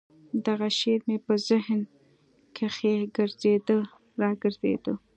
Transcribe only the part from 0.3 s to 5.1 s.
دغه شعر مې په ذهن کښې ګرځېده راګرځېده.